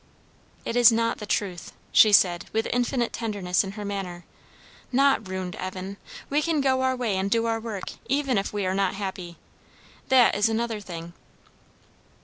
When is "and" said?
7.17-7.29